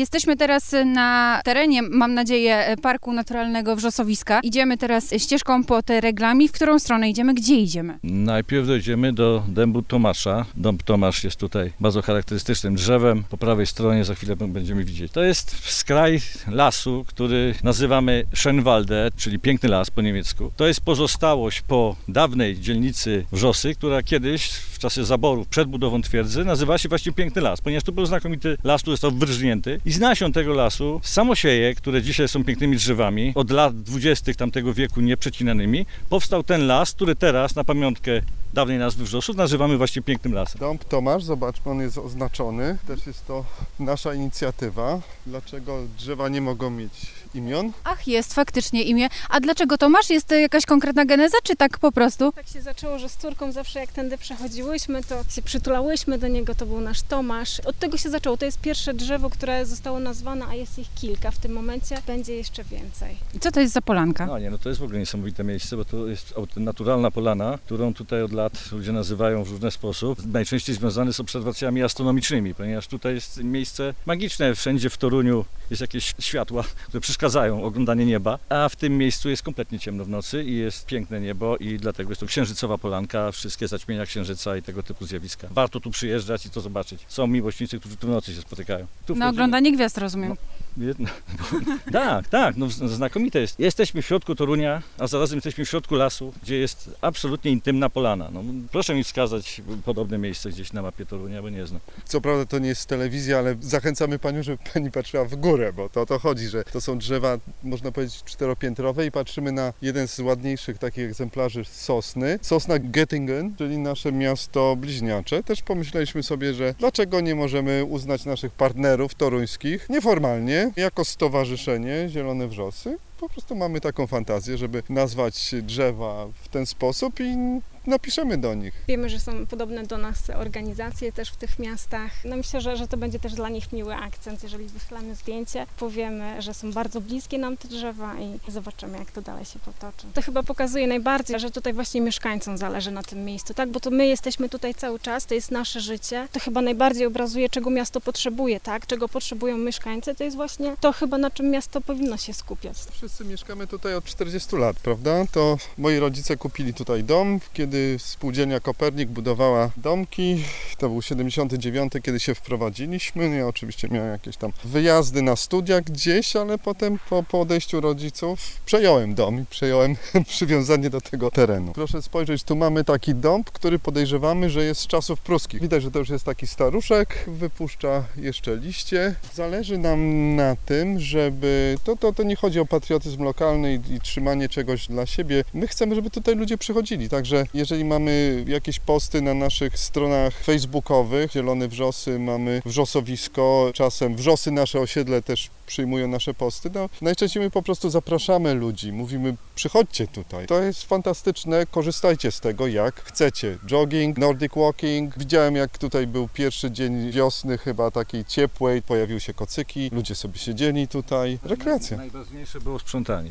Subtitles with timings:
[0.00, 4.40] Jesteśmy teraz na terenie, mam nadzieję, Parku Naturalnego Wrzosowiska.
[4.42, 6.48] Idziemy teraz ścieżką pod reglami.
[6.48, 7.34] W którą stronę idziemy?
[7.34, 7.98] Gdzie idziemy?
[8.02, 10.46] Najpierw dojdziemy do dębu Tomasza.
[10.56, 13.24] Dąb Tomasz jest tutaj bardzo charakterystycznym drzewem.
[13.30, 15.12] Po prawej stronie za chwilę będziemy widzieć.
[15.12, 20.52] To jest skraj lasu, który nazywamy Schönwalde, czyli piękny las po niemiecku.
[20.56, 26.78] To jest pozostałość po dawnej dzielnicy Wrzosy, która kiedyś czasie zaborów przed budową twierdzy nazywała
[26.78, 29.80] się właśnie Piękny Las, ponieważ to był znakomity las, który został wyrżnięty.
[29.84, 34.74] I z nasion tego lasu samosieje, które dzisiaj są pięknymi drzewami, od lat dwudziestych tamtego
[34.74, 38.20] wieku nieprzecinanymi, powstał ten las, który teraz na pamiątkę
[38.54, 40.60] dawnej nazwy Wrzosów nazywamy właśnie Pięknym Lasem.
[40.60, 42.78] Dąb Tomasz, zobaczmy, on jest oznaczony.
[42.86, 43.44] Też jest to
[43.78, 45.00] nasza inicjatywa.
[45.26, 46.92] Dlaczego drzewa nie mogą mieć
[47.34, 47.72] imion?
[47.84, 49.08] Ach, jest faktycznie imię.
[49.28, 50.10] A dlaczego Tomasz?
[50.10, 52.32] Jest to jakaś konkretna geneza, czy tak po prostu?
[52.32, 56.54] Tak się zaczęło, że z córką zawsze jak tędy przechodziłyśmy, to się przytulałyśmy do niego,
[56.54, 57.60] to był nasz Tomasz.
[57.60, 58.36] Od tego się zaczęło.
[58.36, 62.02] To jest pierwsze drzewo, które zostało nazwane, a jest ich kilka w tym momencie.
[62.06, 63.16] Będzie jeszcze więcej.
[63.34, 64.26] I co to jest za polanka?
[64.26, 67.94] No nie, no to jest w ogóle niesamowite miejsce, bo to jest naturalna polana, którą
[67.94, 70.26] tutaj od lat ludzie nazywają w różny sposób.
[70.26, 74.54] Najczęściej związane z obserwacjami astronomicznymi, ponieważ tutaj jest miejsce magiczne.
[74.54, 77.19] Wszędzie w Toruniu jest jakieś światła, które przeszkadzają
[77.62, 81.56] oglądanie nieba, a w tym miejscu jest kompletnie ciemno w nocy i jest piękne niebo
[81.56, 85.48] i dlatego jest to księżycowa polanka, wszystkie zaćmienia księżyca i tego typu zjawiska.
[85.50, 87.00] Warto tu przyjeżdżać i to zobaczyć.
[87.08, 88.86] Są miłośnicy, którzy tu w nocy się spotykają.
[89.06, 90.30] Tu Na wchodzimy- oglądanie gwiazd, rozumiem.
[90.30, 90.44] Jedno.
[91.92, 93.60] Tak, tak, no znakomite jest.
[93.60, 98.30] Jesteśmy w środku Torunia, a zarazem jesteśmy w środku lasu, gdzie jest absolutnie intymna polana.
[98.32, 101.80] No, proszę mi wskazać podobne miejsce gdzieś na mapie Torunia, bo nie znam.
[102.04, 105.88] Co prawda to nie jest telewizja, ale zachęcamy Panią, żeby Pani patrzyła w górę, bo
[105.88, 110.08] to o to chodzi, że to są drzewa, można powiedzieć, czteropiętrowe i patrzymy na jeden
[110.08, 112.38] z ładniejszych takich egzemplarzy sosny.
[112.42, 115.42] Sosna Göttingen, czyli nasze miasto bliźniacze.
[115.42, 122.48] Też pomyśleliśmy sobie, że dlaczego nie możemy uznać naszych partnerów toruńskich nieformalnie jako stowarzyszenie Zielone
[122.48, 122.98] Wrzosy.
[123.20, 128.74] Po prostu mamy taką fantazję, żeby nazwać drzewa w ten sposób i napiszemy do nich.
[128.88, 132.10] Wiemy, że są podobne do nas organizacje też w tych miastach.
[132.24, 136.42] No myślę, że, że to będzie też dla nich miły akcent, jeżeli wyślemy zdjęcie, powiemy,
[136.42, 140.06] że są bardzo bliskie nam te drzewa i zobaczymy, jak to dalej się potoczy.
[140.14, 143.68] To chyba pokazuje najbardziej, że tutaj właśnie mieszkańcom zależy na tym miejscu, tak?
[143.70, 146.28] Bo to my jesteśmy tutaj cały czas, to jest nasze życie.
[146.32, 148.86] To chyba najbardziej obrazuje, czego miasto potrzebuje, tak?
[148.86, 152.76] Czego potrzebują mieszkańcy, to jest właśnie to chyba, na czym miasto powinno się skupiać.
[152.92, 155.24] Wszyscy mieszkamy tutaj od 40 lat, prawda?
[155.32, 160.44] To moi rodzice kupili tutaj dom, kiedy spółdzielnia Kopernik budowała domki.
[160.78, 163.28] To był 79, kiedy się wprowadziliśmy.
[163.28, 167.80] No Ja oczywiście miałem jakieś tam wyjazdy na studia gdzieś, ale potem po, po odejściu
[167.80, 169.96] rodziców przejąłem dom i przejąłem
[170.28, 171.72] przywiązanie do tego terenu.
[171.72, 175.60] Proszę spojrzeć, tu mamy taki dąb, który podejrzewamy, że jest z czasów pruskich.
[175.60, 179.14] Widać, że to już jest taki staruszek, wypuszcza jeszcze liście.
[179.34, 184.00] Zależy nam na tym, żeby to, to, to nie chodzi o patriotyzm lokalny i, i
[184.00, 185.44] trzymanie czegoś dla siebie.
[185.54, 187.08] My chcemy, żeby tutaj ludzie przychodzili.
[187.08, 194.50] Także jeżeli mamy jakieś posty na naszych stronach facebookowych, Zielone Wrzosy, mamy wrzosowisko, czasem wrzosy
[194.50, 200.06] nasze osiedle też przyjmują nasze posty, no najczęściej my po prostu zapraszamy ludzi, mówimy przychodźcie
[200.06, 200.46] tutaj.
[200.46, 203.58] To jest fantastyczne, korzystajcie z tego jak chcecie.
[203.66, 205.18] Jogging, Nordic walking.
[205.18, 210.38] Widziałem jak tutaj był pierwszy dzień wiosny chyba takiej ciepłej, pojawiły się kocyki, ludzie sobie
[210.38, 211.38] siedzieli tutaj.
[211.44, 211.96] Rekreacja.
[211.96, 213.30] Najważniejsze było sprzątanie.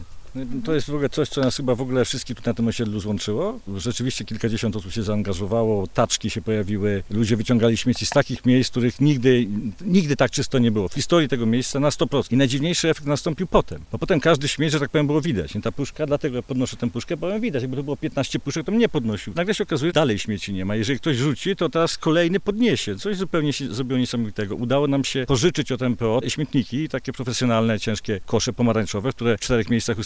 [0.66, 3.00] To jest w ogóle coś, co nas chyba w ogóle wszystkich tu na tym osiedlu
[3.00, 3.59] złączyło.
[3.78, 9.01] Rzeczywiście kilkadziesiąt osób się zaangażowało, taczki się pojawiły, ludzie wyciągali śmieci z takich miejsc, których
[9.01, 9.47] nigdy,
[9.81, 10.88] nigdy tak czysto nie było.
[10.90, 12.34] W historii tego miejsca na 100%.
[12.34, 13.81] I najdziwniejszy efekt nastąpił potem.
[13.91, 15.53] Bo potem każdy śmieć, że tak powiem, było widać.
[15.63, 17.61] Ta puszka, dlatego ja podnoszę tę puszkę, bo ją widać.
[17.61, 19.34] Jakby to było 15 puszek, to bym nie podnosił.
[19.35, 20.75] Nagle się okazuje, dalej śmieci nie ma.
[20.75, 22.96] Jeżeli ktoś rzuci, to teraz kolejny podniesie.
[22.96, 24.56] Coś zupełnie się zrobiło niesamowitego.
[24.56, 29.69] Udało nam się pożyczyć od MPO śmietniki, takie profesjonalne, ciężkie kosze pomarańczowe, które w czterech
[29.69, 30.00] miejscach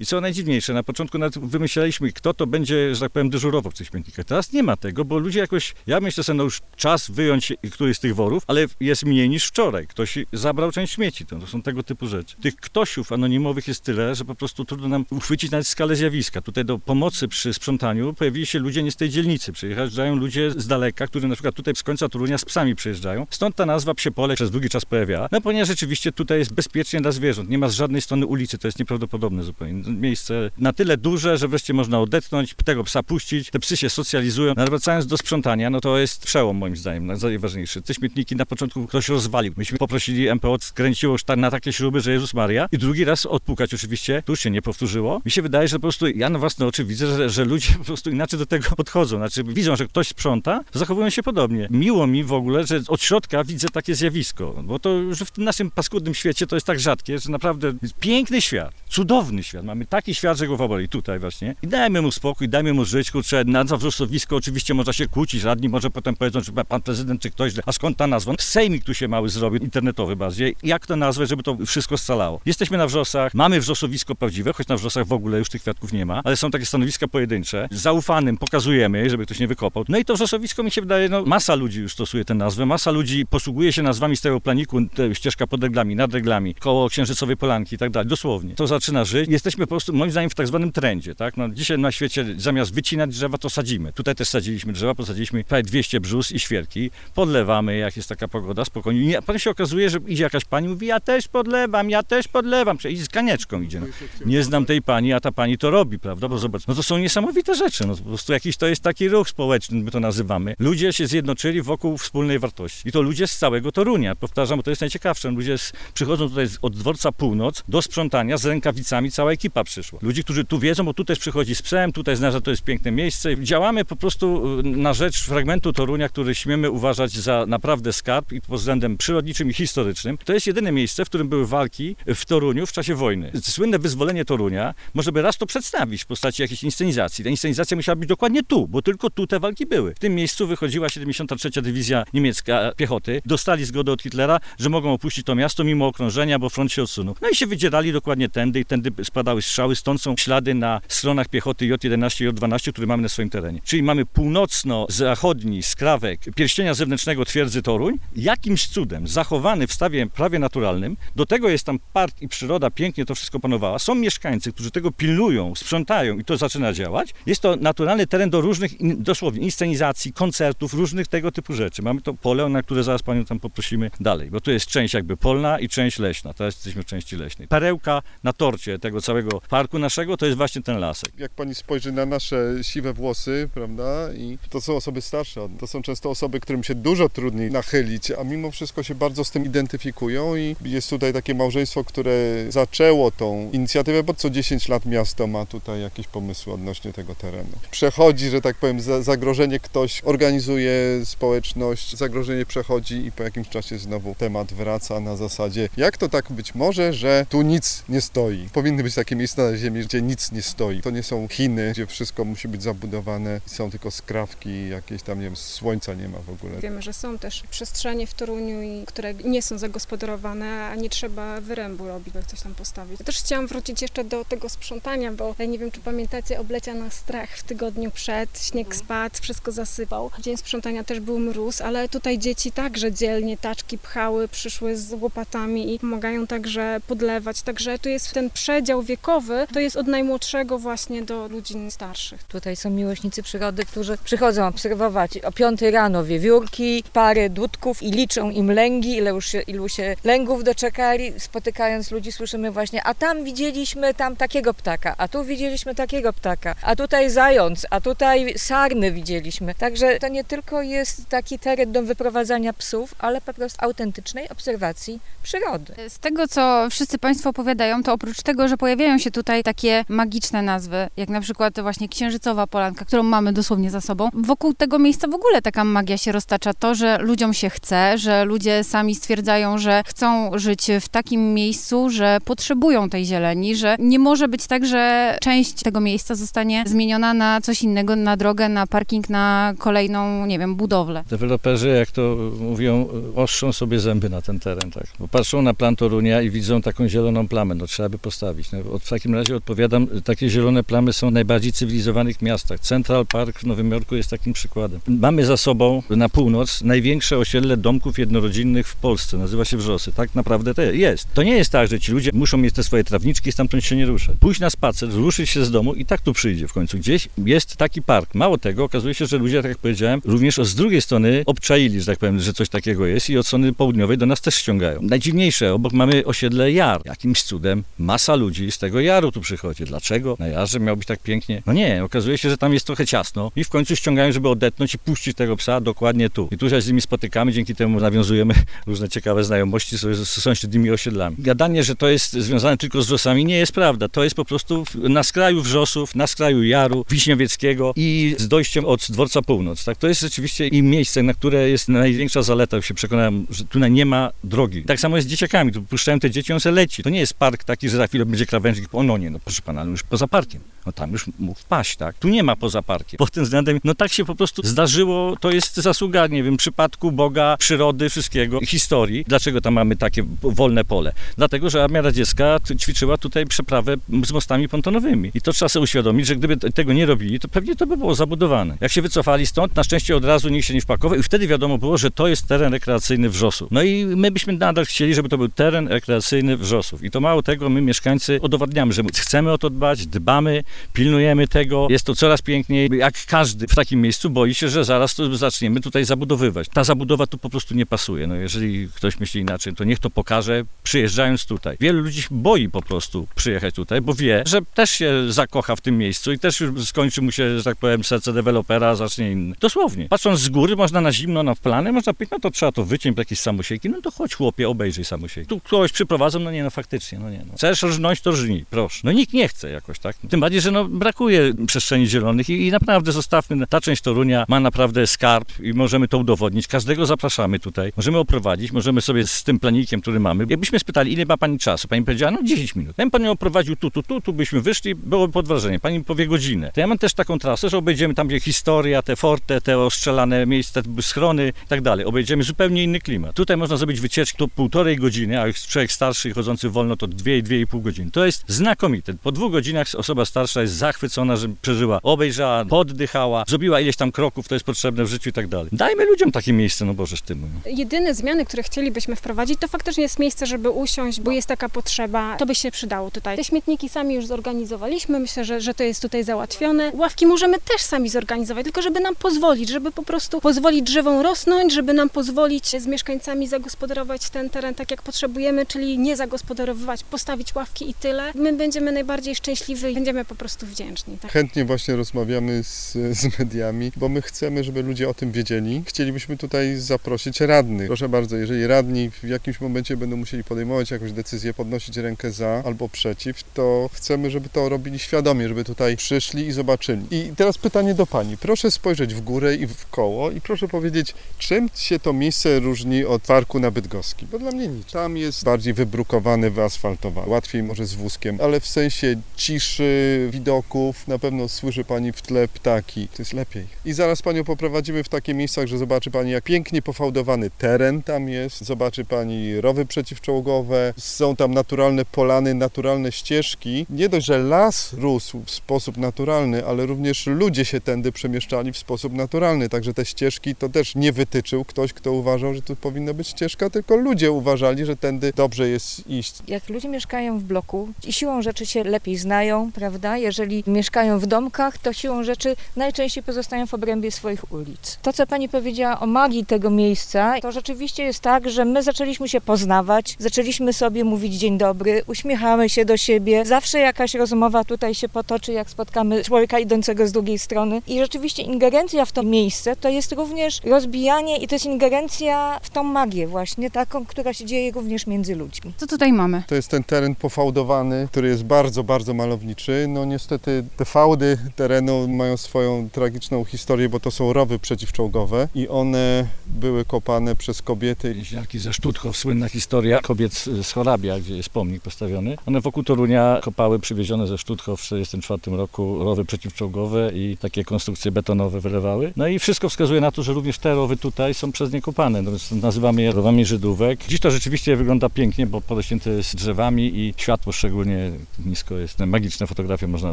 [0.00, 3.74] I co najdziwniejsze, na początku nawet wymyślaliśmy, kto to będzie, że tak powiem, dyżurował w
[3.74, 4.24] tych śmietnikach.
[4.24, 7.96] Teraz nie ma tego, bo ludzie jakoś, ja myślę sobie, no już czas wyjąć któryś
[7.96, 9.86] z tych worów, ale jest mniej niż wczoraj.
[9.86, 12.36] Ktoś zabrał część śmieci, to, to są tego typu rzeczy.
[12.36, 16.40] Tych ktośów anonimowych jest tyle, że po prostu trudno nam uchwycić nawet skalę zjawiska.
[16.40, 19.52] Tutaj do pomocy przy sprzątaniu pojawili się ludzie nie z tej dzielnicy.
[19.52, 23.26] Przyjeżdżają ludzie z daleka, którzy na przykład tutaj z końca Torunia z psami przyjeżdżają.
[23.30, 25.28] Stąd ta nazwa Psiepole przez długi czas pojawiała.
[25.32, 27.50] No ponieważ rzeczywiście tutaj jest bezpiecznie dla zwierząt.
[27.50, 29.41] Nie ma z żadnej strony ulicy, to jest nieprawdopodobne.
[29.42, 30.00] Inne zupełnie.
[30.00, 34.54] Miejsce na tyle duże, że wreszcie można odetchnąć, tego psa puścić, te psy się socjalizują.
[34.56, 37.82] No, wracając do sprzątania, no to jest przełom moim zdaniem, najważniejszy.
[37.82, 39.52] Te śmietniki na początku ktoś rozwalił.
[39.56, 42.68] Myśmy poprosili MPO, skręciło już ta- na takie śruby, że Jezus Maria.
[42.72, 45.20] I drugi raz odpukać oczywiście, tu się nie powtórzyło.
[45.24, 47.84] Mi się wydaje, że po prostu ja na własne oczy widzę, że, że ludzie po
[47.84, 49.16] prostu inaczej do tego podchodzą.
[49.16, 51.68] Znaczy widzą, że ktoś sprząta, zachowują się podobnie.
[51.70, 55.44] Miło mi w ogóle, że od środka widzę takie zjawisko, bo to już w tym
[55.44, 59.64] naszym paskudnym świecie to jest tak rzadkie, że naprawdę piękny świat, cudowny świat.
[59.64, 61.54] Mamy taki świat, że głowa boli tutaj właśnie.
[61.62, 65.68] I dajmy mu spokój, dajmy mu żyć, kurczę, nazwa wrzosowisko oczywiście można się kłócić, radni
[65.68, 68.32] może potem powiedzą, czy pan prezydent, czy ktoś, a skąd ta nazwa?
[68.38, 70.56] Sejmik tu się mały zrobił, internetowy bardziej.
[70.62, 72.40] Jak to nazwać, żeby to wszystko scalało?
[72.46, 76.06] Jesteśmy na wrzosach, mamy wrzosowisko prawdziwe, choć na wrzosach w ogóle już tych kwiatków nie
[76.06, 77.68] ma, ale są takie stanowiska pojedyncze.
[77.70, 79.84] Zaufanym pokazujemy, żeby ktoś nie wykopał.
[79.88, 82.90] No i to wrzosowisko mi się wydaje, no masa ludzi już stosuje tę nazwę, masa
[82.90, 84.78] ludzi posługuje się nazwami z tego planiku,
[85.12, 88.54] ścieżka pod reglami, nad reglami, koło Księżycowej Polanki i tak dalej, dosłownie.
[88.54, 89.21] To zaczyna żyć.
[89.28, 91.36] Jesteśmy po prostu, moim zdaniem, w tak zwanym trendzie, tak?
[91.36, 93.92] No, dzisiaj na świecie zamiast wycinać drzewa, to sadzimy.
[93.92, 98.64] Tutaj też sadziliśmy drzewa, posadziliśmy prawie 200 brzus i świerki, podlewamy, jak jest taka pogoda,
[98.64, 99.06] spokojnie.
[99.06, 102.28] Nie, a potem się okazuje, że idzie jakaś pani, mówi, ja też podlewam, ja też
[102.28, 103.80] podlewam, i z kanieczką idzie.
[103.80, 103.86] No.
[104.26, 106.28] Nie znam tej pani, a ta pani to robi, prawda?
[106.28, 107.86] Bo zobacz, no to są niesamowite rzeczy.
[107.86, 110.54] No, po prostu jakiś to jest taki ruch społeczny, my to nazywamy.
[110.58, 112.88] Ludzie się zjednoczyli wokół wspólnej wartości.
[112.88, 114.14] I to ludzie z całego Torunia.
[114.16, 115.30] Powtarzam, bo to jest najciekawsze.
[115.30, 119.98] Ludzie z, przychodzą tutaj z- od dworca północ do sprzątania z rękawicami, cała ekipa przyszła.
[120.02, 122.62] Ludzi, którzy tu wiedzą, bo tu też przychodzi z psem, tutaj zna, że to jest
[122.64, 123.44] piękne miejsce.
[123.44, 128.40] Działamy po prostu y, na rzecz fragmentu Torunia, który śmiemy uważać za naprawdę skarb i
[128.40, 130.18] pod względem przyrodniczym i historycznym.
[130.24, 133.32] To jest jedyne miejsce, w którym były walki w Toruniu w czasie wojny.
[133.42, 137.24] Słynne wyzwolenie Torunia, może by raz to przedstawić w postaci jakiejś inscenizacji.
[137.24, 139.94] Ta inscenizacja musiała być dokładnie tu, bo tylko tu te walki były.
[139.94, 141.62] W tym miejscu wychodziła 73.
[141.62, 143.22] Dywizja Niemiecka Piechoty.
[143.26, 147.14] Dostali zgodę od Hitlera, że mogą opuścić to miasto mimo okrążenia, bo front się odsunął.
[147.22, 151.28] No i się wydzierali dokładnie tędy i tędy spadały strzały, stąd są ślady na stronach
[151.28, 153.60] piechoty J11 i J12, które mamy na swoim terenie.
[153.64, 160.96] Czyli mamy północno-zachodni skrawek pierścienia zewnętrznego twierdzy Toruń, jakimś cudem zachowany w stawie prawie naturalnym.
[161.16, 163.78] Do tego jest tam park i przyroda, pięknie to wszystko panowała.
[163.78, 167.14] Są mieszkańcy, którzy tego pilnują, sprzątają i to zaczyna działać.
[167.26, 171.82] Jest to naturalny teren do różnych, in, dosłownie, inscenizacji, koncertów, różnych tego typu rzeczy.
[171.82, 175.16] Mamy to pole, na które zaraz panią tam poprosimy dalej, bo tu jest część jakby
[175.16, 176.34] polna i część leśna.
[176.34, 177.48] Teraz jesteśmy w części leśnej.
[177.48, 181.10] Perełka na torcie tego całego parku naszego to jest właśnie ten lasek.
[181.18, 185.82] Jak pani spojrzy na nasze siwe włosy, prawda, i to są osoby starsze, to są
[185.82, 190.36] często osoby, którym się dużo trudniej nachylić, a mimo wszystko się bardzo z tym identyfikują
[190.36, 192.12] i jest tutaj takie małżeństwo, które
[192.48, 197.48] zaczęło tą inicjatywę, bo co 10 lat miasto ma tutaj jakieś pomysły odnośnie tego terenu.
[197.70, 200.72] Przechodzi, że tak powiem, za- zagrożenie ktoś organizuje
[201.04, 206.32] społeczność, zagrożenie przechodzi i po jakimś czasie znowu temat wraca na zasadzie, jak to tak
[206.32, 208.48] być może, że tu nic nie stoi.
[208.72, 210.80] Powinny być takie miejsca na ziemi, gdzie nic nie stoi.
[210.82, 215.24] To nie są Chiny, gdzie wszystko musi być zabudowane, są tylko skrawki, jakieś tam, nie
[215.24, 216.60] wiem, słońca nie ma w ogóle.
[216.60, 221.88] Wiemy, że są też przestrzenie w Toruniu, które nie są zagospodarowane, a nie trzeba wyrębu
[221.88, 223.00] robić, by coś tam postawić.
[223.00, 226.74] Ja też chciałam wrócić jeszcze do tego sprzątania, bo ja nie wiem, czy pamiętacie, oblecia
[226.74, 230.10] nas strach w tygodniu przed, śnieg spadł, wszystko zasypał.
[230.20, 235.74] Dzień sprzątania też był mróz, ale tutaj dzieci także dzielnie taczki pchały, przyszły z łopatami
[235.74, 237.42] i pomagają także podlewać.
[237.42, 238.30] Także tu jest ten
[238.62, 242.22] przedział wiekowy, to jest od najmłodszego właśnie do ludzi starszych.
[242.22, 248.30] Tutaj są miłośnicy przyrody, którzy przychodzą obserwować o 5 rano wiewiórki, pary dudków i liczą
[248.30, 251.20] im lęgi, ile już się, ilu się lęgów doczekali.
[251.20, 256.54] Spotykając ludzi słyszymy właśnie, a tam widzieliśmy tam takiego ptaka, a tu widzieliśmy takiego ptaka,
[256.62, 259.54] a tutaj zając, a tutaj sarny widzieliśmy.
[259.54, 265.00] Także to nie tylko jest taki teren do wyprowadzania psów, ale po prostu autentycznej obserwacji
[265.22, 265.74] przyrody.
[265.88, 270.42] Z tego, co wszyscy Państwo opowiadają, to oprócz tego, że pojawiają się tutaj takie magiczne
[270.42, 275.08] nazwy, jak na przykład właśnie Księżycowa Polanka, którą mamy dosłownie za sobą, wokół tego miejsca
[275.08, 276.54] w ogóle taka magia się roztacza.
[276.54, 281.90] To, że ludziom się chce, że ludzie sami stwierdzają, że chcą żyć w takim miejscu,
[281.90, 287.14] że potrzebują tej zieleni, że nie może być tak, że część tego miejsca zostanie zmieniona
[287.14, 291.04] na coś innego, na drogę, na parking, na kolejną, nie wiem, budowlę.
[291.10, 294.84] Deweloperzy, jak to mówią, oszczą sobie zęby na ten teren, tak.
[294.98, 298.41] Bo patrzą na plan Torunia i widzą taką zieloną plamę, no trzeba by postawić.
[298.52, 302.60] No, od- w takim razie odpowiadam, takie zielone plamy są w najbardziej cywilizowanych miastach.
[302.60, 304.80] Central Park w Nowym Jorku jest takim przykładem.
[304.88, 309.92] Mamy za sobą na północ największe osiedle domków jednorodzinnych w Polsce, nazywa się Wrzosy.
[309.92, 311.06] Tak naprawdę to jest.
[311.14, 313.76] To nie jest tak, że ci ludzie muszą mieć te swoje trawnичki i stamtąd się
[313.76, 314.16] nie ruszać.
[314.20, 316.78] Pójść na spacer, ruszyć się z domu i tak tu przyjdzie w końcu.
[316.78, 318.14] Gdzieś jest taki park.
[318.14, 321.86] Mało tego, okazuje się, że ludzie, tak jak powiedziałem, również z drugiej strony obczaili, że
[321.86, 324.82] tak powiem, że coś takiego jest i od strony południowej do nas też ściągają.
[324.82, 326.80] Najdziwniejsze, obok mamy osiedle Jar.
[326.84, 329.64] Jakimś cudem masa ludzi ludzi z tego jaru tu przychodzi.
[329.64, 330.16] Dlaczego?
[330.18, 331.42] Na jarze miał być tak pięknie?
[331.46, 334.74] No nie, okazuje się, że tam jest trochę ciasno i w końcu ściągają, żeby odetnąć
[334.74, 336.28] i puścić tego psa dokładnie tu.
[336.30, 338.34] I tu się z nimi spotykamy, dzięki temu nawiązujemy
[338.66, 341.16] różne ciekawe znajomości z, z sąsiednimi osiedlami.
[341.18, 343.88] Gadanie, że to jest związane tylko z wrzosami nie jest prawda.
[343.88, 348.86] To jest po prostu na skraju wrzosów, na skraju jaru wiśniowieckiego i z dojściem od
[348.90, 349.64] dworca północ.
[349.64, 349.78] Tak?
[349.78, 352.56] To jest rzeczywiście i miejsce, na które jest największa zaleta.
[352.56, 354.62] Już się przekonałem, że tutaj nie ma drogi.
[354.62, 355.52] Tak samo jest z dzieciakami.
[355.52, 356.82] Tu puszczają te dzieci, on se leci.
[356.82, 358.74] To nie jest park taki, że za chwilę będzie krawężnik.
[358.74, 360.40] O no nie, no proszę pana, już poza parkiem.
[360.66, 361.98] No tam już mógł wpaść, tak?
[361.98, 362.98] Tu nie ma poza parkiem.
[362.98, 366.92] Pod tym względem, no tak się po prostu zdarzyło, to jest zasługa, nie wiem, przypadku
[366.92, 369.04] Boga, przyrody, wszystkiego, historii.
[369.08, 370.92] Dlaczego tam mamy takie wolne pole?
[371.16, 375.10] Dlatego, że Armia Radziecka ćwiczyła tutaj przeprawę z mostami pontonowymi.
[375.14, 377.94] I to trzeba sobie uświadomić, że gdyby tego nie robili, to pewnie to by było
[377.94, 378.56] zabudowane.
[378.60, 381.58] Jak się wycofali stąd, na szczęście od razu nikt się nie wpakował i wtedy wiadomo
[381.58, 383.48] było, że to jest teren rekreacyjny Wrzosów.
[383.50, 386.84] No i my byśmy nadal chcieli, żeby to był teren rekreacyjny Wrzosów.
[386.84, 391.66] I to mało tego, my mieszkańcy udowadniamy, że chcemy o to dbać, dbamy, pilnujemy tego.
[391.70, 392.70] Jest to coraz piękniej.
[392.78, 396.48] Jak każdy w takim miejscu boi się, że zaraz zaczniemy tutaj zabudowywać.
[396.48, 398.06] Ta zabudowa tu po prostu nie pasuje.
[398.06, 401.56] No jeżeli ktoś myśli inaczej, to niech to pokaże, przyjeżdżając tutaj.
[401.60, 405.78] Wielu ludzi boi po prostu przyjechać tutaj, bo wie, że też się zakocha w tym
[405.78, 409.34] miejscu i też skończy mu się, że tak powiem, serce dewelopera, a zacznie inny.
[409.40, 409.88] Dosłownie.
[409.88, 412.98] Patrząc z góry, można na zimno, na plany, można powiedzieć, no to trzeba to wyciąć,
[412.98, 415.28] jakieś samosiejki, no to chodź chłopie, obejrzyj samosiejki.
[415.28, 417.24] Tu kogoś przyprowadzą, no nie, no faktycznie, no nie.
[417.26, 417.34] No.
[417.36, 417.64] Chcesz
[418.02, 418.80] to rżnij, proszę.
[418.84, 419.96] No nikt nie chce jakoś, tak?
[420.10, 424.40] Tym bardziej, że no brakuje przestrzeni zielonych i, i naprawdę zostawmy, ta część Torunia ma
[424.40, 426.46] naprawdę skarb i możemy to udowodnić.
[426.46, 430.26] Każdego zapraszamy tutaj, możemy oprowadzić, możemy sobie z tym planikiem, który mamy.
[430.28, 431.68] Jakbyśmy spytali, ile ma pani czasu?
[431.68, 432.78] Pani powiedziała, no 10 minut.
[432.78, 435.60] Ja bym panią oprowadził tu, tu, tu, tu byśmy wyszli, byłoby pod wrażeniem.
[435.60, 436.50] Pani powie godzinę.
[436.54, 440.26] To ja mam też taką trasę, że obejdziemy tam, gdzie historia, te forte, te ostrzelane
[440.26, 441.84] miejsca, schrony i tak dalej.
[441.84, 443.16] Obejdziemy zupełnie inny klimat.
[443.16, 447.22] Tutaj można zrobić wycieczkę to półtorej godziny, a człowiek starszy i chodzący wolno, to dwie,
[447.22, 447.90] dwie i pół godziny.
[447.92, 448.94] To jest znakomite.
[448.94, 454.28] Po dwóch godzinach osoba starsza jest zachwycona, że przeżyła, obejrzała, poddychała, zrobiła ileś tam kroków,
[454.28, 455.48] to jest potrzebne w życiu i tak dalej.
[455.52, 457.28] Dajmy ludziom takie miejsce, no Bożeż ty mój.
[457.46, 462.16] Jedyne zmiany, które chcielibyśmy wprowadzić, to faktycznie jest miejsce, żeby usiąść, bo jest taka potrzeba.
[462.16, 463.16] To by się przydało tutaj.
[463.16, 466.72] Te śmietniki sami już zorganizowaliśmy, myślę, że, że to jest tutaj załatwione.
[466.74, 471.52] Ławki możemy też sami zorganizować, tylko żeby nam pozwolić, żeby po prostu pozwolić drzewom rosnąć,
[471.52, 477.34] żeby nam pozwolić z mieszkańcami zagospodarować ten teren tak, jak potrzebujemy, czyli nie zagospodarowywać, postawić
[477.34, 478.12] ławki i tyle.
[478.14, 480.98] My będziemy najbardziej szczęśliwi i będziemy po prostu wdzięczni.
[480.98, 481.12] Tak?
[481.12, 485.62] Chętnie właśnie rozmawiamy z, z mediami, bo my chcemy, żeby ludzie o tym wiedzieli.
[485.66, 487.66] Chcielibyśmy tutaj zaprosić radnych.
[487.66, 492.42] Proszę bardzo, jeżeli radni w jakimś momencie będą musieli podejmować jakąś decyzję, podnosić rękę za
[492.46, 496.86] albo przeciw, to chcemy, żeby to robili świadomie, żeby tutaj przyszli i zobaczyli.
[496.90, 498.16] I teraz pytanie do Pani.
[498.16, 502.84] Proszę spojrzeć w górę i w koło i proszę powiedzieć, czym się to miejsce różni
[502.84, 504.06] od parku na Bydgoski?
[504.06, 504.72] Bo dla mnie nic.
[504.72, 507.08] Tam jest bardziej wybrukowane, wyasfaltowane.
[507.08, 512.28] Łatwiej może z wózkiem, ale w sensie ciszy, widoków, na pewno słyszy Pani w tle
[512.28, 512.88] ptaki.
[512.88, 513.46] To jest lepiej.
[513.64, 518.08] I zaraz Panią poprowadzimy w takie miejscach, że zobaczy Pani, jak pięknie pofałdowany teren tam
[518.08, 518.44] jest.
[518.44, 520.74] Zobaczy Pani rowy przeciwczołgowe.
[520.76, 523.66] Są tam naturalne polany, naturalne ścieżki.
[523.70, 528.58] Nie dość, że las rósł w sposób naturalny, ale również ludzie się tędy przemieszczali w
[528.58, 529.48] sposób naturalny.
[529.48, 533.50] Także te ścieżki to też nie wytyczył ktoś, kto uważał, że tu powinna być ścieżka,
[533.50, 536.14] tylko ludzie uważali, że tędy dobrze jest iść.
[536.28, 537.51] Jak ludzie mieszkają w bloku
[537.86, 539.96] i siłą rzeczy się lepiej znają, prawda?
[539.96, 544.78] Jeżeli mieszkają w domkach, to siłą rzeczy najczęściej pozostają w obrębie swoich ulic.
[544.82, 549.08] To, co pani powiedziała o magii tego miejsca, to rzeczywiście jest tak, że my zaczęliśmy
[549.08, 554.74] się poznawać, zaczęliśmy sobie mówić dzień dobry, uśmiechamy się do siebie, zawsze jakaś rozmowa tutaj
[554.74, 557.62] się potoczy, jak spotkamy człowieka idącego z drugiej strony.
[557.66, 562.50] I rzeczywiście ingerencja w to miejsce to jest również rozbijanie i to jest ingerencja w
[562.50, 565.52] tą magię właśnie, taką, która się dzieje również między ludźmi.
[565.56, 566.22] Co tutaj mamy?
[566.26, 567.41] To jest ten teren pofałdowany,
[567.90, 569.66] który jest bardzo, bardzo malowniczy.
[569.68, 575.48] No niestety te fałdy terenu mają swoją tragiczną historię, bo to są rowy przeciwczołgowe i
[575.48, 577.94] one były kopane przez kobiety.
[577.94, 582.16] Więźniarki ze Sztutchow, słynna historia kobiet z Chorabia, gdzie jest pomnik postawiony.
[582.26, 587.92] One wokół Torunia kopały przywiezione ze Sztutchow w 1944 roku rowy przeciwczołgowe i takie konstrukcje
[587.92, 588.92] betonowe wylewały.
[588.96, 592.02] No i wszystko wskazuje na to, że również te rowy tutaj są przez nie kopane,
[592.02, 593.80] no więc nazywamy je rowami Żydówek.
[593.88, 597.90] Dziś to rzeczywiście wygląda pięknie, bo porośnięte jest drzewami i światło szczególnie
[598.26, 598.78] nisko jest.
[598.78, 599.92] Magiczne fotografie można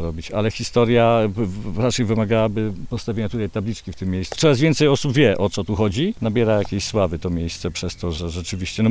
[0.00, 1.20] robić, ale historia
[1.76, 4.36] raczej wymagałaby postawienia tutaj tabliczki w tym miejscu.
[4.38, 6.14] Coraz więcej osób wie, o co tu chodzi.
[6.20, 8.90] Nabiera jakiejś sławy to miejsce przez to, że rzeczywiście, no,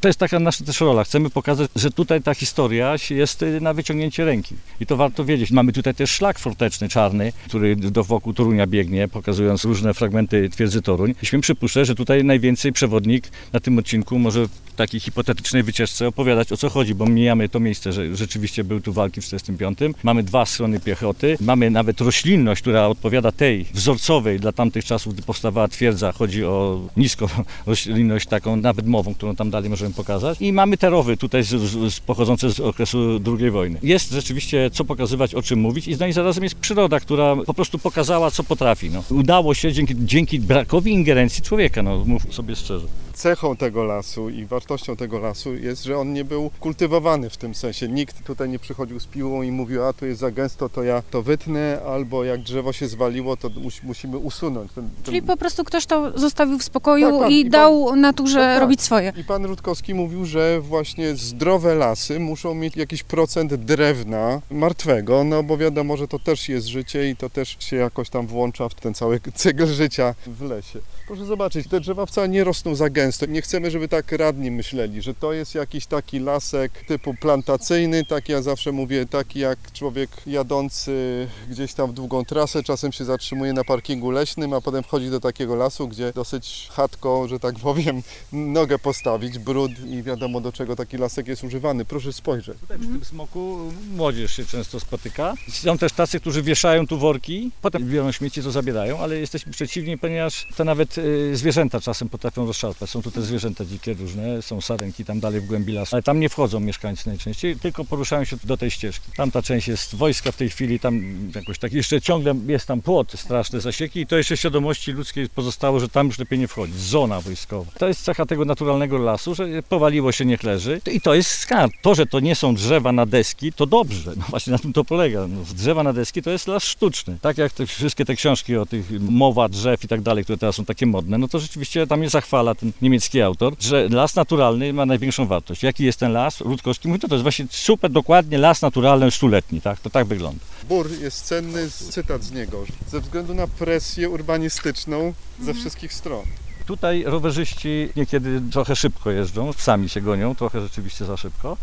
[0.00, 1.04] to jest taka nasza też rola.
[1.04, 4.54] Chcemy pokazać, że tutaj ta historia jest y, na wyciągnięcie ręki.
[4.80, 5.50] I to warto wiedzieć.
[5.50, 10.82] Mamy tutaj też szlak forteczny, czarny, który do wokół Torunia biegnie, pokazując różne fragmenty twierdzy
[10.82, 11.14] Toruń.
[11.22, 16.08] I śmiem przypuszczać, że tutaj najwięcej przewodnik na tym odcinku może w takiej hipotetycznej wycieczce
[16.08, 19.78] opowiadać, o co chodzi, bo mijamy to miejsce że rzeczywiście były tu walki w 45.
[20.02, 25.22] Mamy dwa schrony piechoty, mamy nawet roślinność, która odpowiada tej wzorcowej dla tamtych czasów, gdy
[25.22, 26.12] powstawała twierdza.
[26.12, 27.28] Chodzi o nisko
[27.66, 30.40] roślinność taką, nawet mową, którą tam dalej możemy pokazać.
[30.40, 31.48] I mamy te rowy tutaj z,
[31.94, 33.78] z, pochodzące z okresu II wojny.
[33.82, 37.54] Jest rzeczywiście co pokazywać, o czym mówić i, no i zarazem jest przyroda, która po
[37.54, 38.90] prostu pokazała, co potrafi.
[38.90, 39.02] No.
[39.10, 42.86] Udało się dzięki, dzięki brakowi ingerencji człowieka, no mów sobie szczerze.
[43.18, 47.54] Cechą tego lasu i wartością tego lasu jest, że on nie był kultywowany w tym
[47.54, 47.88] sensie.
[47.88, 51.02] Nikt tutaj nie przychodził z piłą i mówił, a tu jest za gęsto, to ja
[51.10, 54.72] to wytnę, albo jak drzewo się zwaliło, to mus, musimy usunąć.
[54.72, 55.04] Ten, ten...
[55.04, 57.30] Czyli po prostu ktoś to zostawił w spokoju Tak, tak.
[57.30, 58.60] i I pan- dał naturze Tak, tak.
[58.60, 59.12] robić swoje.
[59.16, 65.42] I pan Rutkowski mówił, że właśnie zdrowe lasy muszą mieć jakiś procent drewna martwego, no
[65.42, 68.74] bo wiadomo, że to też jest życie i to też się jakoś tam włącza w
[68.74, 70.78] ten cały cykl życia w lesie.
[71.06, 73.07] Proszę zobaczyć, te drzewa wcale nie rosną za gęsto.
[73.28, 78.28] Nie chcemy, żeby tak radni myśleli, że to jest jakiś taki lasek typu plantacyjny, tak
[78.28, 83.52] ja zawsze mówię, taki jak człowiek jadący gdzieś tam w długą trasę, czasem się zatrzymuje
[83.52, 88.02] na parkingu leśnym, a potem wchodzi do takiego lasu, gdzie dosyć chatko, że tak powiem,
[88.32, 91.84] nogę postawić, brud i wiadomo do czego taki lasek jest używany.
[91.84, 92.58] Proszę spojrzeć.
[92.60, 93.58] Tutaj przy tym smoku
[93.96, 95.34] młodzież się często spotyka.
[95.52, 99.98] Są też tacy, którzy wieszają tu worki, potem biorą śmieci, to zabierają, ale jesteśmy przeciwni,
[99.98, 102.90] ponieważ to nawet y, zwierzęta czasem potrafią rozszarpać.
[102.90, 106.28] Są tutaj zwierzęta dzikie różne, są sarenki tam dalej w głębi lasu, ale tam nie
[106.28, 109.12] wchodzą mieszkańcy najczęściej, tylko poruszają się do tej ścieżki.
[109.16, 111.02] Tamta część jest wojska w tej chwili, tam
[111.34, 115.80] jakoś tak jeszcze ciągle jest tam płot, straszne zasieki i to jeszcze świadomości ludzkiej pozostało,
[115.80, 116.76] że tam już lepiej nie wchodzić.
[116.76, 117.72] Zona wojskowa.
[117.78, 121.72] To jest cecha tego naturalnego lasu, że powaliło się, niech leży i to jest skarb.
[121.82, 124.12] To, że to nie są drzewa na deski, to dobrze.
[124.16, 125.26] No właśnie na tym to polega.
[125.26, 127.18] No, drzewa na deski to jest las sztuczny.
[127.20, 130.56] Tak jak te wszystkie te książki o tych mowa drzew i tak dalej, które teraz
[130.56, 134.72] są takie modne, no to rzeczywiście tam mnie zachwala ten niemiecki autor, że las naturalny
[134.72, 135.62] ma największą wartość.
[135.62, 136.40] Jaki jest ten las?
[136.40, 139.80] Rutkowski mówi, to, to jest właśnie super dokładnie las naturalny stuletni, tak?
[139.80, 140.40] To tak wygląda.
[140.68, 146.22] Bór jest cenny, cytat z niego, ze względu na presję urbanistyczną ze wszystkich stron.
[146.66, 151.56] Tutaj rowerzyści niekiedy trochę szybko jeżdżą, sami się gonią, trochę rzeczywiście za szybko.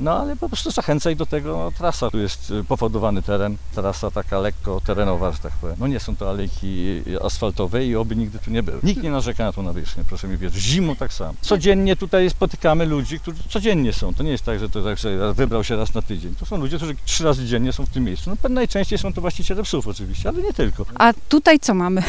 [0.00, 2.10] No ale po prostu zachęca ich do tego no, trasa.
[2.10, 5.76] Tu jest y, pofałdowany teren, trasa taka lekko terenowa, że tak powiem.
[5.80, 8.80] No nie są to alejki y, asfaltowe i oby nigdy tu nie były.
[8.82, 10.62] Nikt nie narzeka na tą nawierzchnię, proszę mi wierzyć.
[10.62, 11.34] Zimą tak samo.
[11.40, 14.14] Codziennie tutaj spotykamy ludzi, którzy codziennie są.
[14.14, 16.34] To nie jest tak, że to tak sobie wybrał się raz na tydzień.
[16.34, 18.30] To są ludzie, którzy trzy razy dziennie są w tym miejscu.
[18.42, 20.86] No najczęściej są to właściciele psów oczywiście, ale nie tylko.
[20.94, 22.02] A tutaj co mamy?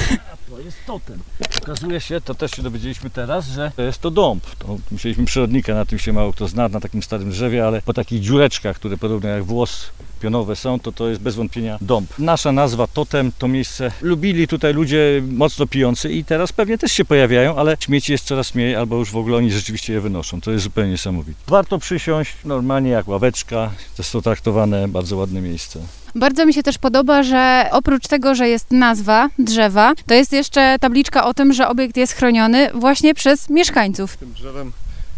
[0.51, 1.19] To jest totem.
[1.62, 4.56] Okazuje się, to też się dowiedzieliśmy teraz, że to jest to dąb.
[4.56, 7.94] To musieliśmy przyrodnika, na tym się mało kto zna, na takim starym drzewie, ale po
[7.94, 9.89] takich dziureczkach, które podobno jak włos
[10.22, 12.20] pionowe są, to to jest bez wątpienia dąb.
[12.20, 17.06] Nasza nazwa totem, to miejsce lubili tutaj ludzie mocno pijący i teraz pewnie też się
[17.06, 20.41] pojawiają, ale śmieci jest coraz mniej, albo już w ogóle oni rzeczywiście je wynoszą.
[20.41, 21.39] To jest zupełnie niesamowite.
[21.48, 25.80] Warto przysiąść normalnie jak ławeczka, to jest to traktowane bardzo ładne miejsce.
[26.15, 30.76] Bardzo mi się też podoba, że oprócz tego, że jest nazwa drzewa, to jest jeszcze
[30.80, 34.17] tabliczka o tym, że obiekt jest chroniony właśnie przez mieszkańców.
[34.17, 34.72] Tym drzewem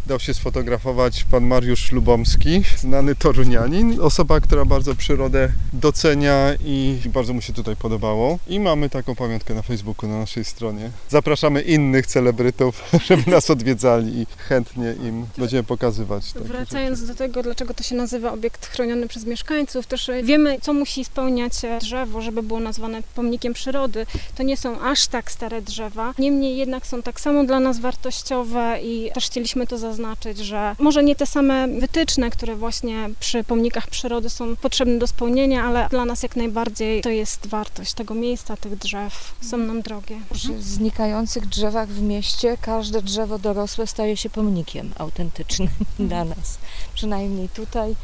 [0.06, 7.34] dał się sfotografować pan Mariusz Lubomski, znany torunianin, osoba, która bardzo przyrodę docenia i bardzo
[7.34, 8.40] mu się tutaj podobało.
[8.48, 10.92] I mamy taką pamiątkę na Facebooku na naszej stronie.
[11.10, 16.34] Zapraszamy innych celebrytów, żeby nas odwiedzali i chętnie im będziemy pokazywać.
[16.34, 20.58] takie Wracając do tego, dlaczego to się nazywa obiekt chroniony przez mieszkańców, też e, wiemy,
[20.62, 24.06] co musi spełniać e, drzewo, żeby było nazwane pomnikiem przyrody.
[24.36, 28.80] To nie są aż tak stare drzewa, niemniej jednak są tak samo dla nas wartościowe
[28.82, 29.93] i też chcieliśmy to zaznaczyć,
[30.42, 35.64] że może nie te same wytyczne, które właśnie przy pomnikach przyrody są potrzebne do spełnienia,
[35.64, 39.36] ale dla nas jak najbardziej to jest wartość tego miejsca, tych drzew.
[39.42, 40.20] Są nam drogie.
[40.34, 46.58] Przy znikających drzewach w mieście każde drzewo dorosłe staje się pomnikiem autentycznym dla nas.
[46.94, 47.96] Przynajmniej tutaj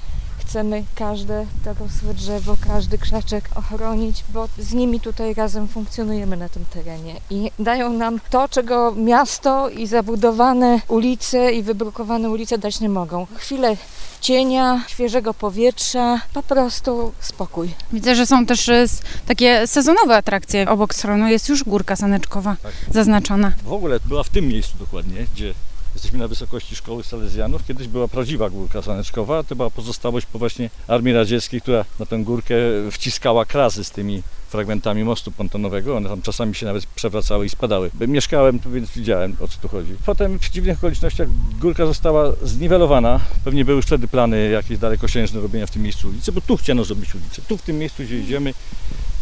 [0.49, 6.65] chcemy każde dorosłe drzewo, każdy krzaczek ochronić, bo z nimi tutaj razem funkcjonujemy na tym
[6.73, 12.89] terenie i dają nam to, czego miasto i zabudowane ulice i wybrukowane ulice dać nie
[12.89, 13.27] mogą.
[13.35, 13.77] Chwilę
[14.21, 17.73] cienia, świeżego powietrza, po prostu spokój.
[17.93, 18.85] Widzę, że są też e,
[19.27, 20.69] takie sezonowe atrakcje.
[20.69, 22.71] Obok schronu jest już górka saneczkowa Tak.
[22.91, 23.51] zaznaczona.
[23.63, 25.53] W ogóle była w tym miejscu dokładnie, gdzie
[25.93, 27.65] jesteśmy na wysokości szkoły Salezjanów.
[27.65, 29.43] Kiedyś była prawdziwa górka saneczkowa.
[29.43, 32.55] To była pozostałość po właśnie Armii Radzieckiej, która na tę górkę
[32.91, 35.97] wciskała krasy z tymi fragmentami mostu pontonowego.
[35.97, 37.91] One tam czasami się nawet przewracały i spadały.
[38.07, 39.95] Mieszkałem tu, więc widziałem o co tu chodzi.
[40.05, 41.27] Potem w dziwnych okolicznościach
[41.59, 43.19] górka została zniwelowana.
[43.43, 46.83] Pewnie były już wtedy plany jakieś dalekosiężne robienia w tym miejscu ulicy, bo tu chciano
[46.83, 47.41] zrobić ulicę.
[47.47, 48.53] Tu w tym miejscu, gdzie idziemy,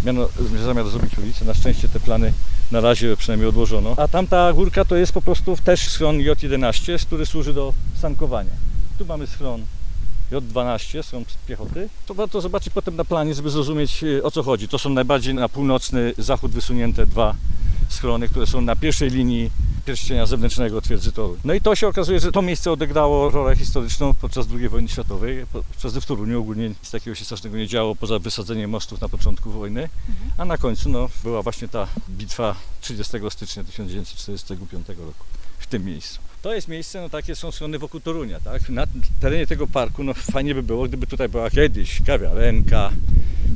[0.06, 0.28] miano
[0.64, 1.46] zamiar zrobić ulicę.
[1.46, 2.34] Na szczęście te plany
[2.72, 3.96] na razie przynajmniej odłożono.
[3.98, 8.52] A tamta górka to jest po prostu też schron J11, który służy do sankowania.
[8.98, 9.62] Tu mamy schron
[10.32, 11.90] J12 są piechoty.
[12.06, 14.68] To warto zobaczyć potem na planie, żeby zrozumieć e, o co chodzi.
[14.68, 17.36] To są najbardziej na północny zachód wysunięte dwa
[17.90, 19.52] schrony, które są na pierwszej linii
[19.86, 21.38] pierścienia zewnętrznego twierdzy Toruń.
[21.44, 25.46] No i to się okazuje, że to miejsce odegrało rolę historyczną podczas II wojny światowej,
[25.52, 29.52] podczas w Toruniu ogólnie nic takiego się strasznego nie działo, poza wysadzeniem mostów na początku
[29.52, 29.90] wojny,
[30.38, 35.26] a na końcu no, była właśnie ta bitwa 30 stycznia 1945 roku
[35.60, 36.27] w tym miejscu.
[36.48, 38.70] To jest miejsce, no takie są strony wokół Torunia, tak?
[38.70, 38.84] Na
[39.20, 42.92] terenie tego parku, no fajnie by było, gdyby tutaj była kiedyś kawiarenka,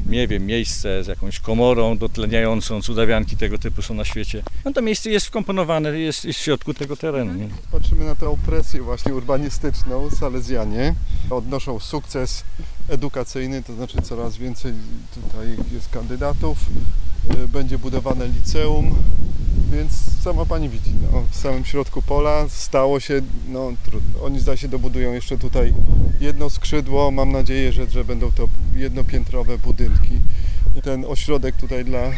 [0.10, 4.44] nie wiem, miejsce z jakąś komorą dotleniającą, cudawianki tego typu są na świecie.
[4.66, 7.34] No to miejsce jest wkomponowane, jest, jest w środku tego terenu.
[7.34, 7.48] Nie?
[7.72, 10.10] Patrzymy na tę opresję właśnie urbanistyczną.
[10.10, 10.96] Salezjanie
[11.30, 12.44] odnoszą sukces
[12.90, 14.74] edukacyjny, to znaczy coraz więcej
[15.14, 16.58] tutaj jest kandydatów,
[17.44, 18.96] y, będzie budowane liceum,
[19.72, 24.24] więc sama Pani widzi, no, w samym środku pola stało się, no trudno.
[24.24, 25.74] Oni zdaje się dobudują jeszcze tutaj
[26.20, 30.20] jedno skrzydło, mam nadzieję, że, że będą to jednopiętrowe budynki.
[30.84, 32.12] Ten ośrodek tutaj dla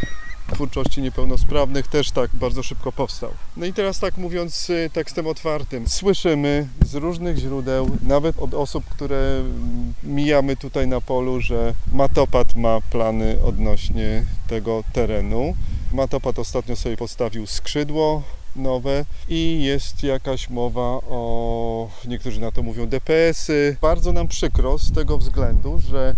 [0.53, 3.31] twórczości niepełnosprawnych też tak bardzo szybko powstał.
[3.57, 8.85] No i teraz tak mówiąc y, tekstem otwartym, słyszymy z różnych źródeł, nawet od osób,
[8.85, 15.55] które mm, mijamy tutaj na polu, że Matopat ma plany odnośnie tego terenu.
[15.93, 18.23] Matopat ostatnio sobie postawił skrzydło
[18.55, 23.77] nowe i jest jakaś mowa o, niektórzy na to mówią DPS-y.
[23.81, 26.15] Bardzo nam przykro z tego względu, że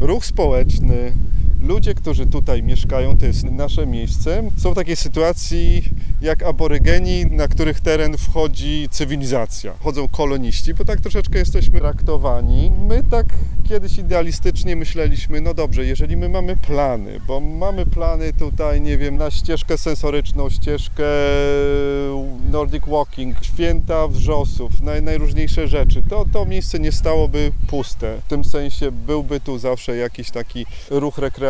[0.00, 1.12] ruch społeczny,
[1.62, 5.84] ludzie, którzy tutaj mieszkają, to jest nasze miejsce, są w takiej sytuacji
[6.20, 9.72] jak aborygeni, na których teren wchodzi cywilizacja.
[9.80, 12.72] Chodzą koloniści, bo tak troszeczkę jesteśmy traktowani.
[12.88, 13.26] My tak
[13.68, 19.16] kiedyś idealistycznie myśleliśmy, no dobrze, jeżeli my mamy plany, bo mamy plany tutaj, nie wiem,
[19.16, 21.04] na ścieżkę sensoryczną, ścieżkę
[22.50, 28.16] Nordic Walking, święta wrzosów, naj, najróżniejsze rzeczy, to to miejsce nie stałoby puste.
[28.26, 31.47] W tym sensie byłby tu zawsze jakiś taki ruch rekreacyjny.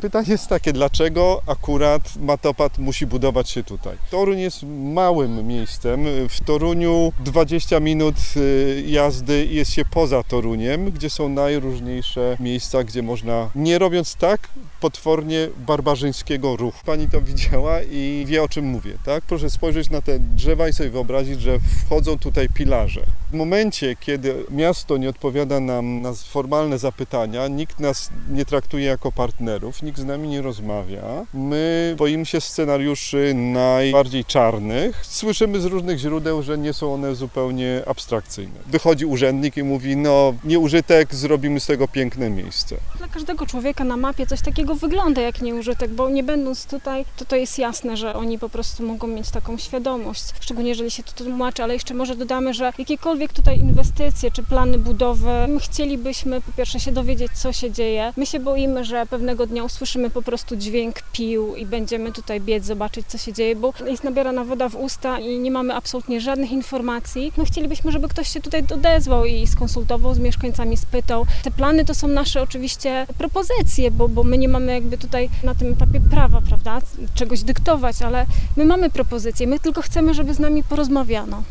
[0.00, 3.96] Pytanie jest takie, dlaczego akurat Matopat musi budować się tutaj?
[4.10, 4.62] Toruń jest
[4.94, 6.04] małym miejscem.
[6.28, 13.02] W Toruniu 20 minut y, jazdy jest się poza Toruniem, gdzie są najróżniejsze miejsca, gdzie
[13.02, 14.48] można, nie robiąc tak
[14.80, 16.78] potwornie barbarzyńskiego ruchu.
[16.86, 19.24] Pani to widziała i wie o czym mówię, tak?
[19.24, 23.00] Proszę spojrzeć na te drzewa i sobie wyobrazić, że wchodzą tutaj pilarze.
[23.30, 29.12] W momencie, kiedy miasto nie odpowiada nam na formalne zapytania, nikt nas nie traktuje jako
[29.40, 31.02] partnerów, nikt z nami nie rozmawia,
[31.34, 35.06] my boimy się scenariuszy najbardziej czarnych.
[35.06, 38.60] Słyszymy z różnych źródeł, że nie są one zupełnie abstrakcyjne.
[38.66, 42.76] Wychodzi urzędnik i mówi, no nieużytek, zrobimy z tego piękne miejsce.
[42.98, 47.24] Dla każdego człowieka na mapie coś takiego wygląda jak nieużytek, bo nie będąc tutaj, to
[47.24, 51.12] to jest jasne, że oni po prostu mogą mieć taką świadomość, szczególnie jeżeli się to
[51.24, 56.52] tłumaczy, ale jeszcze może dodamy, że jakiekolwiek tutaj inwestycje czy plany budowy, my chcielibyśmy po
[56.52, 58.12] pierwsze się dowiedzieć, co się dzieje.
[58.16, 62.64] My się boimy, że pewnego dnia usłyszymy po prostu dźwięk pił i będziemy tutaj biec,
[62.64, 66.52] zobaczyć, co się dzieje, bo jest nabierana woda w usta i nie mamy absolutnie żadnych
[66.52, 67.32] informacji.
[67.36, 71.26] No chcielibyśmy, żeby ktoś się tutaj odezwał i skonsultował z mieszkańcami, spytał.
[71.42, 75.54] Te plany to są nasze oczywiście propozycje, bo, bo my nie mamy jakby tutaj na
[75.54, 76.80] tym etapie prawa, prawda,
[77.14, 81.42] czegoś dyktować, ale my mamy propozycje, my tylko chcemy, żeby z nami porozmawiano.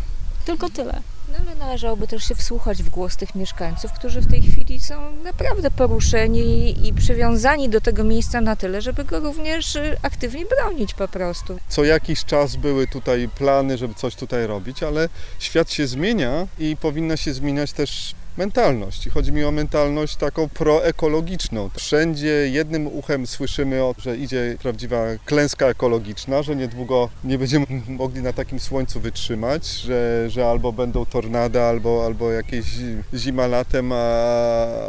[0.45, 1.01] Tylko tyle.
[1.31, 5.15] No ale należałoby też się wsłuchać w głos tych mieszkańców, którzy w tej chwili są
[5.23, 10.93] naprawdę poruszeni i przywiązani do tego miejsca na tyle, żeby go również y, aktywnie bronić
[10.93, 11.59] po prostu.
[11.67, 16.77] Co jakiś czas były tutaj plany, żeby coś tutaj robić, ale świat się zmienia i
[16.81, 19.07] powinna się zmieniać też mentalność.
[19.07, 21.69] I chodzi mi o mentalność taką proekologiczną.
[21.77, 27.65] Wszędzie jednym uchem słyszymy, że idzie prawdziwa klęska ekologiczna, że niedługo nie będziemy
[28.01, 32.65] mogli na takim słońcu wytrzymać, że, że albo będą tornada, albo, albo jakieś
[33.13, 33.95] zima latem, a,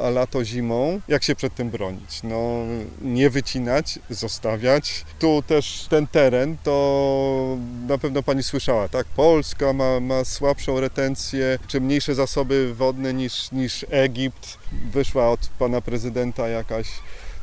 [0.05, 1.01] a lato zimą.
[1.09, 2.23] Jak się przed tym bronić?
[2.23, 2.65] No,
[3.03, 5.05] nie wycinać, zostawiać.
[5.19, 7.57] Tu też ten teren, to
[7.89, 9.07] na pewno Pani słyszała, tak?
[9.07, 14.59] Polska ma, ma słabszą retencję, czy mniejsze zasoby wodne niż, niż Egipt.
[14.92, 16.88] Wyszła od Pana Prezydenta jakaś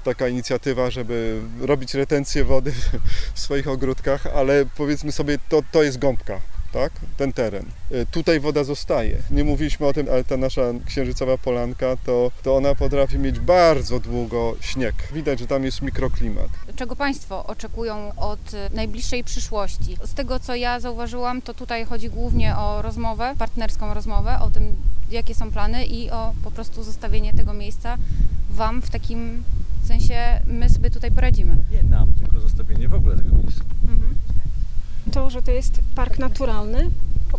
[0.03, 2.71] taka inicjatywa, żeby robić retencję wody
[3.33, 6.41] w swoich ogródkach, ale powiedzmy sobie, to, to jest gąbka.
[6.71, 6.91] Tak?
[7.17, 7.65] Ten teren.
[7.91, 9.17] Y, Tutaj woda zostaje.
[9.31, 13.99] Nie mówiliśmy o tym, ale ta nasza księżycowa polanka, to, to ona potrafi mieć bardzo
[13.99, 14.95] długo śnieg.
[15.13, 16.49] Widać, że tam jest mikroklimat.
[16.75, 19.97] Czego Państwo oczekują od y, najbliższej przyszłości?
[20.05, 24.75] Z tego, co ja zauważyłam, to tutaj chodzi głównie o rozmowę, partnerską rozmowę, o tym,
[25.11, 27.97] jakie są plany i o po prostu zostawienie tego miejsca
[28.49, 29.43] Wam w takim
[29.87, 31.55] sensie, my sobie tutaj poradzimy.
[31.71, 33.63] Nie nam, tylko zostawienie w ogóle tego miejsca.
[33.83, 34.15] Mhm.
[35.11, 36.89] To, że to jest park naturalny,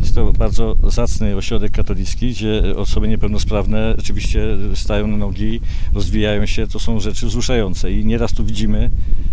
[0.00, 4.40] Jest to bardzo zacny ośrodek katolicki, gdzie osoby niepełnosprawne rzeczywiście
[4.74, 5.60] stają na nogi,
[5.94, 6.66] rozwijają się.
[6.66, 8.90] To są rzeczy wzruszające i nieraz tu widzimy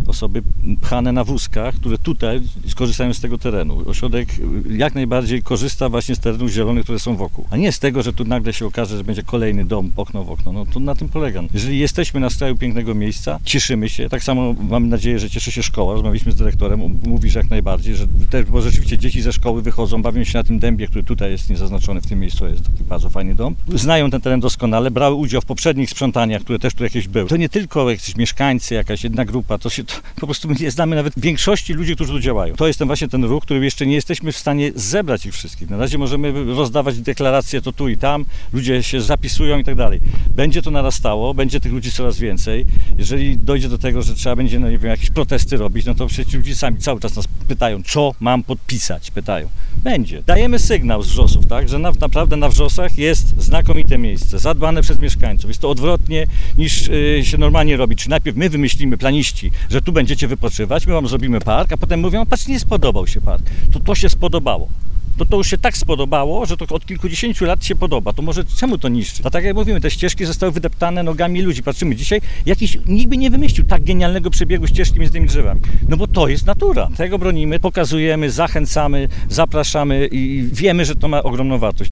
[0.07, 0.43] osoby
[0.81, 3.83] pchane na wózkach, które tutaj skorzystają z tego terenu.
[3.85, 4.29] Ośrodek
[4.69, 8.13] jak najbardziej korzysta właśnie z terenów zielonych, które są wokół, a nie z tego, że
[8.13, 10.51] tu nagle się okaże, że będzie kolejny dom, okno w okno.
[10.51, 11.43] No to na tym polega.
[11.53, 14.09] Jeżeli jesteśmy na skraju pięknego miejsca, cieszymy się.
[14.09, 15.93] Tak samo mam nadzieję, że cieszy się szkoła.
[15.93, 19.61] Rozmawialiśmy z dyrektorem, on mówi, że jak najbardziej, że też, bo rzeczywiście dzieci ze szkoły
[19.61, 22.83] wychodzą, bawią się na tym dębie, który tutaj jest niezaznaczony w tym miejscu, jest taki
[22.83, 23.55] bardzo fajny dom.
[23.73, 27.29] Znają ten teren doskonale, brały udział w poprzednich sprzątaniach, które też tu jakieś były.
[27.29, 30.71] To nie tylko jakieś mieszkańcy, jakaś jedna grupa, to się to, po prostu my nie
[30.71, 32.55] znamy nawet większości ludzi, którzy tu działają.
[32.55, 35.69] To jest ten właśnie ten ruch, który jeszcze nie jesteśmy w stanie zebrać ich wszystkich.
[35.69, 39.99] Na razie możemy rozdawać deklaracje to tu i tam, ludzie się zapisują i tak dalej.
[40.35, 42.65] Będzie to narastało, będzie tych ludzi coraz więcej.
[42.97, 46.07] Jeżeli dojdzie do tego, że trzeba będzie, no nie wiem, jakieś protesty robić, no to
[46.07, 49.49] przecież ludzie sami cały czas nas pytają, co mam podpisać, pytają.
[49.77, 50.23] Będzie.
[50.23, 54.99] Dajemy sygnał z wrzosów, tak, że na, naprawdę na wrzosach jest znakomite miejsce, zadbane przez
[54.99, 55.49] mieszkańców.
[55.49, 57.95] Jest to odwrotnie niż y, się normalnie robi.
[57.95, 61.99] Czy najpierw my wymyślimy, planiści, że tu będziecie wypoczywać, my wam zrobimy park, a potem
[61.99, 63.43] mówią, patrz, nie spodobał się park.
[63.71, 64.69] To to się spodobało.
[65.17, 68.13] To to już się tak spodobało, że to od kilkudziesięciu lat się podoba.
[68.13, 69.25] To może czemu to niszczyć?
[69.25, 71.63] A tak jak mówimy, te ścieżki zostały wydeptane nogami ludzi.
[71.63, 75.61] Patrzymy dzisiaj, jakiś nikt by nie wymyślił tak genialnego przebiegu ścieżki między tymi drzewami.
[75.89, 76.89] No bo to jest natura.
[76.97, 81.91] Tego bronimy, pokazujemy, zachęcamy, zapraszamy i wiemy, że to ma ogromną wartość.